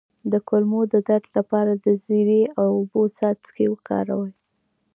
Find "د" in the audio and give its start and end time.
0.31-0.33, 0.93-0.95, 1.75-1.87